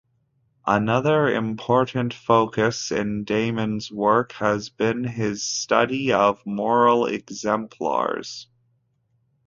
[0.65, 8.47] Another important focus in Damon's work has been his study of moral exemplars.